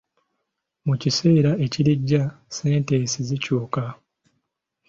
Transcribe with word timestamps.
Mu 0.87 0.93
kiseera 1.01 1.51
ekirijja 1.65 2.21
ssentensi 2.33 3.17
zikyuka. 3.27 3.83